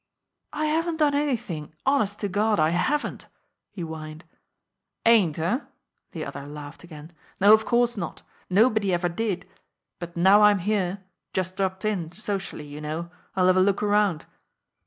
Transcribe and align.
"I 0.51 0.65
haven't 0.65 0.97
done 0.97 1.13
anything, 1.13 1.75
honest 1.85 2.19
to 2.21 2.27
God, 2.27 2.59
I 2.59 2.69
haven't!" 2.71 3.27
he 3.69 3.83
whined. 3.83 4.25
"Ain't, 5.05 5.37
eh?" 5.37 5.59
The 6.13 6.25
other 6.25 6.43
laughed 6.47 6.83
again. 6.83 7.11
"No, 7.39 7.53
of 7.53 7.65
course 7.65 7.95
not! 7.95 8.23
Nobody 8.49 8.95
ever 8.95 9.09
did! 9.09 9.47
But 9.99 10.17
now 10.17 10.41
I'm 10.41 10.57
here 10.57 11.03
just 11.33 11.55
dropped 11.55 11.85
in 11.85 12.11
socially, 12.13 12.65
you 12.65 12.81
know 12.81 13.11
I'll 13.35 13.45
have 13.45 13.57
a 13.57 13.61
look 13.61 13.83
around." 13.83 14.25